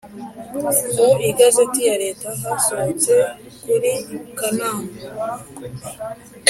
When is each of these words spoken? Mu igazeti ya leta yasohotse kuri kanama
Mu 0.97 1.11
igazeti 1.29 1.79
ya 1.87 1.95
leta 2.03 2.27
yasohotse 2.43 3.13
kuri 3.63 3.91
kanama 4.37 4.87